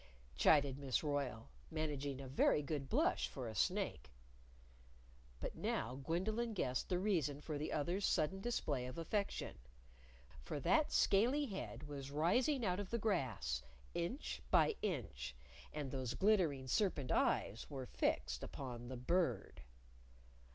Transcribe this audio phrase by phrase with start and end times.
[0.35, 4.09] chided Miss Royle, managing a very good blush for a snake.
[5.39, 9.59] But now Gwendolyn guessed the reason for the other's sudden display of affection.
[10.41, 13.61] For that scaly head was rising out of the grass,
[13.93, 15.35] inch by inch,
[15.71, 19.61] and those glittering serpent eyes were fixed upon the Bird!